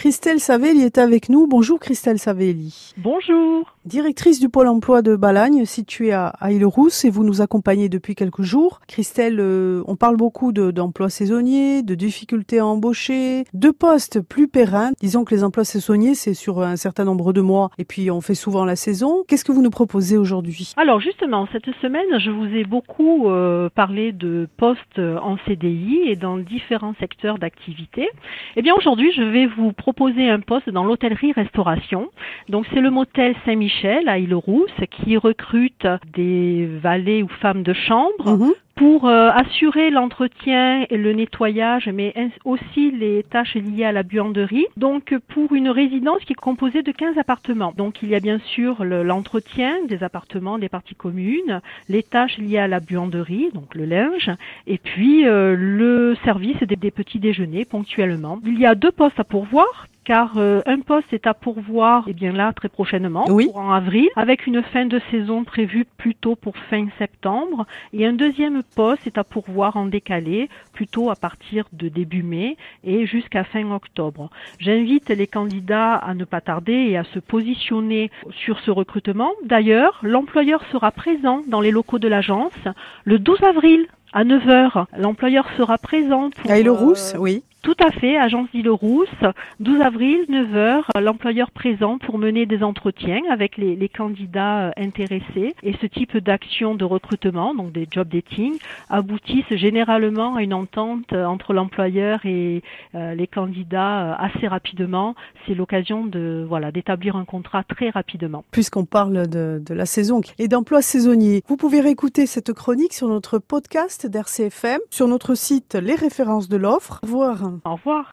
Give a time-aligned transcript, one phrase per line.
[0.00, 1.46] Christelle Savelli est avec nous.
[1.46, 2.94] Bonjour Christelle Savelli.
[2.96, 3.76] Bonjour.
[3.84, 8.40] Directrice du pôle emploi de Balagne, situé à, Île-Rousse, et vous nous accompagnez depuis quelques
[8.40, 8.80] jours.
[8.88, 14.94] Christelle, euh, on parle beaucoup d'emplois saisonniers, de difficultés à embaucher, de postes plus pérennes.
[15.00, 18.22] Disons que les emplois saisonniers, c'est sur un certain nombre de mois, et puis on
[18.22, 19.24] fait souvent la saison.
[19.28, 20.72] Qu'est-ce que vous nous proposez aujourd'hui?
[20.78, 26.16] Alors justement, cette semaine, je vous ai beaucoup euh, parlé de postes en CDI et
[26.16, 28.08] dans différents secteurs d'activité.
[28.56, 29.89] Eh bien aujourd'hui, je vais vous proposer
[30.30, 32.10] un poste dans l'hôtellerie-restauration.
[32.48, 38.30] Donc c'est le motel Saint-Michel à Île-Rousse qui recrute des valets ou femmes de chambre.
[38.30, 42.14] Mhm pour euh, assurer l'entretien et le nettoyage, mais
[42.46, 44.64] aussi les tâches liées à la buanderie.
[44.78, 47.74] Donc pour une résidence qui est composée de 15 appartements.
[47.76, 52.56] Donc il y a bien sûr l'entretien des appartements, des parties communes, les tâches liées
[52.56, 54.30] à la buanderie, donc le linge,
[54.66, 58.40] et puis euh, le service des, des petits déjeuners ponctuellement.
[58.46, 62.10] Il y a deux postes à pourvoir car euh, un poste est à pourvoir et
[62.10, 66.56] eh bien là très prochainement, en avril, avec une fin de saison prévue plutôt pour
[66.68, 71.88] fin septembre, et un deuxième poste est à pourvoir en décalé, plutôt à partir de
[71.88, 74.30] début mai et jusqu'à fin octobre.
[74.58, 79.30] J'invite les candidats à ne pas tarder et à se positionner sur ce recrutement.
[79.44, 82.58] D'ailleurs, l'employeur sera présent dans les locaux de l'agence
[83.04, 84.86] le 12 avril à 9h.
[84.98, 86.50] L'employeur sera présent pour...
[86.80, 87.44] Rousse, oui.
[87.62, 89.08] Tout à fait, agence d'Île-Rousse,
[89.60, 95.54] 12 avril, 9h, l'employeur présent pour mener des entretiens avec les, candidats euh, intéressés.
[95.62, 98.54] Et ce type d'action de recrutement, donc des job dating,
[98.88, 102.62] aboutissent généralement à une entente euh, entre l'employeur et
[102.94, 105.14] euh, les candidats assez rapidement.
[105.46, 108.42] C'est l'occasion de voilà d'établir un contrat très rapidement.
[108.52, 113.08] Puisqu'on parle de, de la saison et d'emploi saisonnier, vous pouvez réécouter cette chronique sur
[113.08, 118.06] notre podcast d'RCFM, sur notre site Les références de l'offre, voir au revoir.